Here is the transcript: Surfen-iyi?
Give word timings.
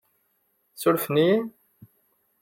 Surfen-iyi? 0.81 1.37